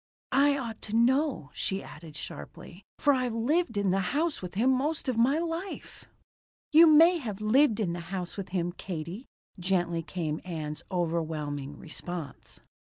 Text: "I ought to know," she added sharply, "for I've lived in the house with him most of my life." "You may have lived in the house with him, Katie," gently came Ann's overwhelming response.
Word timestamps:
"I 0.31 0.57
ought 0.57 0.81
to 0.89 0.95
know," 0.95 1.51
she 1.53 1.83
added 1.83 2.15
sharply, 2.15 2.83
"for 2.97 3.13
I've 3.13 3.35
lived 3.35 3.77
in 3.77 3.91
the 3.91 3.99
house 4.17 4.41
with 4.41 4.55
him 4.55 4.71
most 4.71 5.07
of 5.07 5.15
my 5.15 5.37
life." 5.37 6.05
"You 6.71 6.87
may 6.87 7.19
have 7.19 7.39
lived 7.39 7.79
in 7.79 7.93
the 7.93 7.99
house 8.09 8.35
with 8.35 8.49
him, 8.49 8.71
Katie," 8.71 9.27
gently 9.59 10.01
came 10.01 10.41
Ann's 10.43 10.81
overwhelming 10.89 11.77
response. 11.77 12.61